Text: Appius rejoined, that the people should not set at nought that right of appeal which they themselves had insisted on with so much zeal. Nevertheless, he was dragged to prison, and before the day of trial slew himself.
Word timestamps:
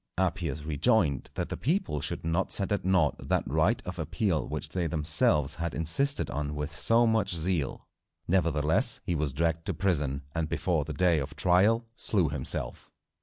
Appius 0.17 0.63
rejoined, 0.65 1.29
that 1.35 1.49
the 1.49 1.55
people 1.57 2.01
should 2.01 2.25
not 2.25 2.51
set 2.51 2.71
at 2.71 2.83
nought 2.83 3.15
that 3.19 3.43
right 3.45 3.79
of 3.85 3.99
appeal 3.99 4.49
which 4.49 4.69
they 4.69 4.87
themselves 4.87 5.53
had 5.53 5.75
insisted 5.75 6.27
on 6.31 6.55
with 6.55 6.75
so 6.75 7.05
much 7.05 7.35
zeal. 7.35 7.79
Nevertheless, 8.27 8.99
he 9.03 9.13
was 9.13 9.31
dragged 9.31 9.63
to 9.67 9.75
prison, 9.75 10.23
and 10.33 10.49
before 10.49 10.85
the 10.85 10.93
day 10.93 11.19
of 11.19 11.35
trial 11.35 11.85
slew 11.95 12.29
himself. 12.29 12.89